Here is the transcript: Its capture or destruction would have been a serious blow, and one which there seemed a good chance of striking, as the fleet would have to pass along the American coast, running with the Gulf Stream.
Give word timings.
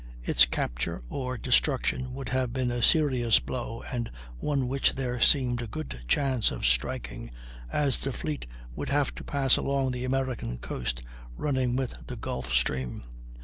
Its 0.23 0.47
capture 0.47 0.99
or 1.09 1.37
destruction 1.37 2.11
would 2.15 2.29
have 2.29 2.51
been 2.51 2.71
a 2.71 2.81
serious 2.81 3.37
blow, 3.37 3.83
and 3.93 4.09
one 4.39 4.67
which 4.67 4.95
there 4.95 5.21
seemed 5.21 5.61
a 5.61 5.67
good 5.67 6.01
chance 6.07 6.49
of 6.49 6.65
striking, 6.65 7.29
as 7.71 7.99
the 7.99 8.11
fleet 8.11 8.47
would 8.75 8.89
have 8.89 9.13
to 9.13 9.23
pass 9.23 9.57
along 9.57 9.91
the 9.91 10.03
American 10.03 10.57
coast, 10.57 11.03
running 11.37 11.75
with 11.75 11.93
the 12.07 12.15
Gulf 12.15 12.51
Stream. 12.51 13.03